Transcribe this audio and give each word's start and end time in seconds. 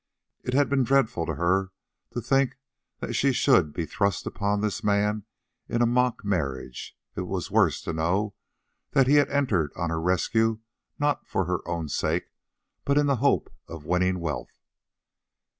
It 0.43 0.55
had 0.55 0.67
been 0.67 0.83
dreadful 0.83 1.27
to 1.27 1.35
her 1.35 1.71
to 2.09 2.21
think 2.21 2.57
that 3.01 3.13
she 3.13 3.31
should 3.31 3.71
be 3.71 3.85
thrust 3.85 4.25
upon 4.25 4.59
this 4.61 4.83
man 4.83 5.25
in 5.69 5.83
a 5.83 5.85
mock 5.85 6.25
marriage; 6.25 6.97
it 7.15 7.27
was 7.27 7.51
worse 7.51 7.83
to 7.83 7.93
know 7.93 8.33
that 8.93 9.05
he 9.05 9.17
had 9.17 9.29
entered 9.29 9.71
on 9.75 9.91
her 9.91 10.01
rescue 10.01 10.57
not 10.97 11.27
for 11.27 11.45
her 11.45 11.59
own 11.67 11.87
sake, 11.87 12.31
but 12.83 12.97
in 12.97 13.05
the 13.05 13.17
hope 13.17 13.53
of 13.67 13.85
winning 13.85 14.19
wealth. 14.19 14.63